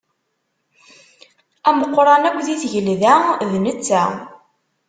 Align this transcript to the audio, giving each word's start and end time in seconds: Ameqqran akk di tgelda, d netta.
Ameqqran 1.69 2.23
akk 2.29 2.39
di 2.45 2.55
tgelda, 2.61 3.15
d 3.49 3.51
netta. 3.63 4.03